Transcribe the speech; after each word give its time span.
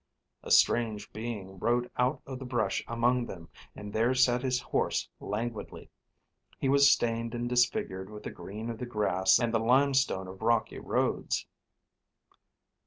A 0.41 0.49
strange 0.49 1.13
being 1.13 1.59
rode 1.59 1.91
out 1.95 2.23
of 2.25 2.39
the 2.39 2.43
brush 2.45 2.83
among 2.87 3.27
them, 3.27 3.49
and 3.75 3.93
there 3.93 4.15
sat 4.15 4.41
his 4.41 4.59
horse 4.59 5.07
languidly. 5.19 5.91
He 6.57 6.69
was 6.69 6.89
stained 6.89 7.35
and 7.35 7.47
disfigured 7.47 8.09
with 8.09 8.23
the 8.23 8.31
green 8.31 8.71
of 8.71 8.79
the 8.79 8.87
grass 8.87 9.37
and 9.37 9.53
the 9.53 9.59
limestone 9.59 10.27
of 10.27 10.41
rocky 10.41 10.79
roads. 10.79 11.45